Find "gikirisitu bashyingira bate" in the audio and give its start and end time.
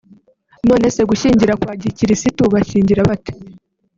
1.81-3.33